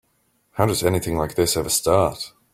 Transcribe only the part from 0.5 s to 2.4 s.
How does anything like this ever start?